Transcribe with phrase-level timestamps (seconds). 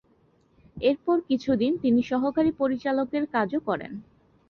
[0.81, 3.91] এরপর কিছুদিন তিনি সহকারী পরিচালকের কাজও করেন।